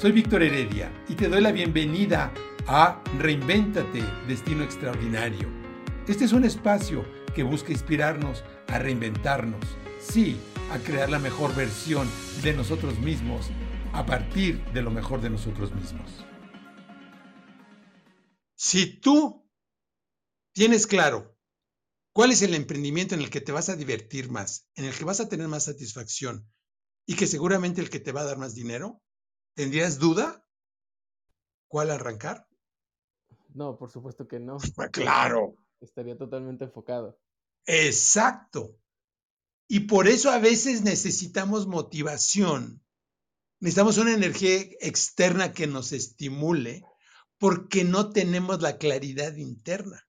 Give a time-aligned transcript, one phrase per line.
[0.00, 2.32] Soy Víctor Heredia y te doy la bienvenida
[2.66, 5.46] a Reinvéntate, Destino Extraordinario.
[6.08, 9.62] Este es un espacio que busca inspirarnos a reinventarnos,
[10.00, 10.40] sí,
[10.70, 12.08] a crear la mejor versión
[12.42, 13.50] de nosotros mismos
[13.92, 16.10] a partir de lo mejor de nosotros mismos.
[18.56, 19.46] Si tú
[20.54, 21.36] tienes claro
[22.14, 25.04] cuál es el emprendimiento en el que te vas a divertir más, en el que
[25.04, 26.50] vas a tener más satisfacción
[27.04, 29.02] y que seguramente el que te va a dar más dinero,
[29.60, 30.42] ¿tendrías duda
[31.68, 32.48] cuál arrancar?
[33.52, 34.56] No, por supuesto que no.
[34.92, 35.54] Claro.
[35.82, 37.20] Estaría totalmente enfocado.
[37.66, 38.78] Exacto.
[39.68, 42.82] Y por eso a veces necesitamos motivación.
[43.60, 46.82] Necesitamos una energía externa que nos estimule
[47.36, 50.08] porque no tenemos la claridad interna.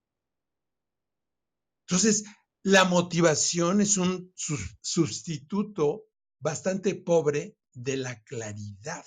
[1.87, 2.23] Entonces,
[2.63, 4.33] la motivación es un
[4.79, 6.05] sustituto
[6.39, 9.05] bastante pobre de la claridad.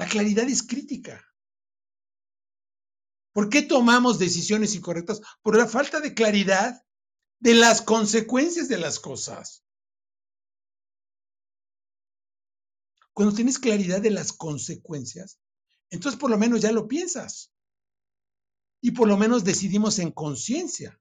[0.00, 1.22] La claridad es crítica.
[3.34, 5.20] ¿Por qué tomamos decisiones incorrectas?
[5.42, 6.82] Por la falta de claridad
[7.38, 9.62] de las consecuencias de las cosas.
[13.12, 15.38] Cuando tienes claridad de las consecuencias,
[15.90, 17.52] entonces por lo menos ya lo piensas.
[18.80, 20.98] Y por lo menos decidimos en conciencia.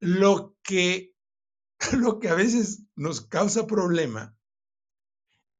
[0.00, 1.14] Lo que,
[1.92, 4.36] lo que a veces nos causa problema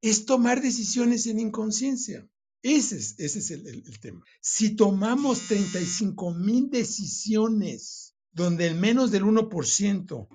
[0.01, 2.27] es tomar decisiones en inconsciencia.
[2.63, 4.23] Ese es, ese es el, tema.
[4.39, 10.27] Si tomamos 35 mil decisiones donde el menos del 1%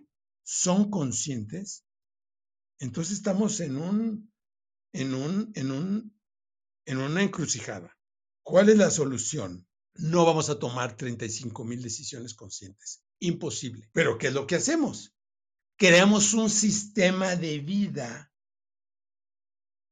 [0.43, 1.85] son conscientes,
[2.79, 4.31] entonces estamos en
[4.93, 5.15] en
[6.99, 7.97] una encrucijada.
[8.43, 9.67] ¿Cuál es la solución?
[9.95, 13.03] No vamos a tomar 35 mil decisiones conscientes.
[13.19, 13.89] Imposible.
[13.93, 15.15] Pero ¿qué es lo que hacemos?
[15.77, 18.33] Creamos un sistema de vida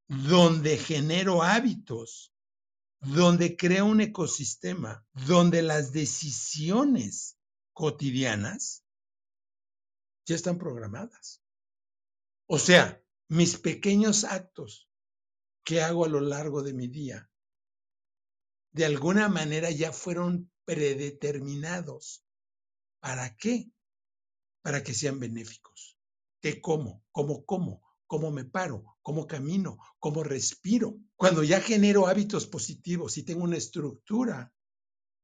[0.08, 2.32] donde genero hábitos,
[3.00, 7.38] donde creo un ecosistema, donde las decisiones
[7.72, 8.84] cotidianas
[10.26, 11.42] ya están programadas.
[12.46, 14.88] O sea, mis pequeños actos
[15.64, 17.30] que hago a lo largo de mi día,
[18.72, 22.24] de alguna manera ya fueron predeterminados.
[23.00, 23.70] ¿Para qué?
[24.62, 25.98] Para que sean benéficos.
[26.40, 27.04] ¿Qué como?
[27.12, 27.83] ¿Cómo como?
[28.06, 30.96] Cómo me paro, cómo camino, cómo respiro.
[31.16, 34.52] Cuando ya genero hábitos positivos y tengo una estructura,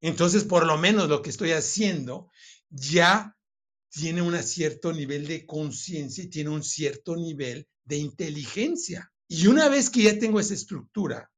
[0.01, 2.31] entonces por lo menos lo que estoy haciendo
[2.69, 3.37] ya
[3.91, 9.13] tiene un cierto nivel de conciencia y tiene un cierto nivel de inteligencia.
[9.29, 11.31] Y una vez que ya tengo esa estructura,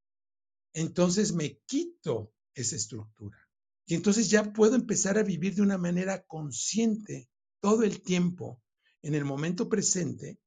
[0.73, 3.37] entonces me quito esa estructura.
[3.85, 7.29] Y entonces ya puedo empezar a vivir de una manera consciente
[7.59, 8.61] todo el tiempo,
[9.01, 10.39] en el momento presente,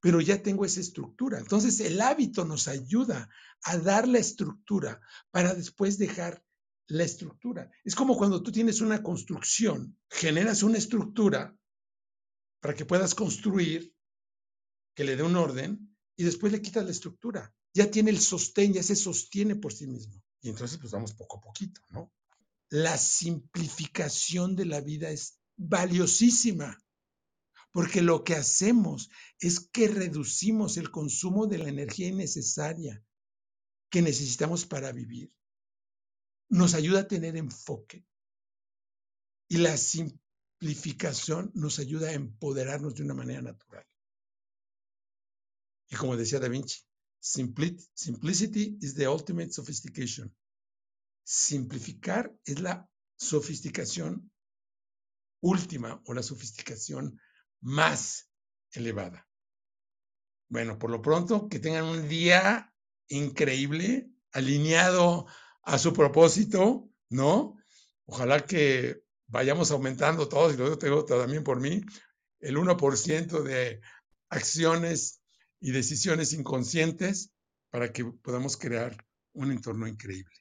[0.00, 1.38] pero ya tengo esa estructura.
[1.38, 3.28] Entonces el hábito nos ayuda
[3.62, 5.00] a dar la estructura
[5.30, 6.42] para después dejar
[6.86, 7.70] la estructura.
[7.84, 11.56] Es como cuando tú tienes una construcción, generas una estructura
[12.60, 13.94] para que puedas construir,
[14.94, 17.54] que le dé un orden, y después le quitas la estructura.
[17.72, 20.22] Ya tiene el sostén, ya se sostiene por sí mismo.
[20.40, 22.12] Y entonces pues vamos poco a poquito, ¿no?
[22.70, 26.78] La simplificación de la vida es valiosísima
[27.72, 33.04] porque lo que hacemos es que reducimos el consumo de la energía innecesaria
[33.90, 35.32] que necesitamos para vivir.
[36.48, 38.04] Nos ayuda a tener enfoque.
[39.48, 43.86] Y la simplificación nos ayuda a empoderarnos de una manera natural.
[45.88, 46.80] Y como decía Da Vinci,
[47.20, 50.34] simplicity is the ultimate sophistication.
[51.24, 54.32] Simplificar es la sofisticación
[55.40, 57.20] última o la sofisticación
[57.60, 58.30] más
[58.72, 59.26] elevada.
[60.48, 62.74] Bueno, por lo pronto, que tengan un día
[63.08, 65.26] increíble, alineado
[65.62, 67.56] a su propósito, ¿no?
[68.06, 71.82] Ojalá que vayamos aumentando todos, y lo tengo también por mí,
[72.40, 73.80] el 1% de
[74.28, 75.22] acciones
[75.60, 77.32] y decisiones inconscientes
[77.70, 78.96] para que podamos crear
[79.32, 80.34] un entorno increíble.